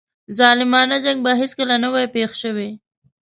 [0.37, 2.69] ظالمانه جنګ به هیڅکله نه وای پېښ شوی.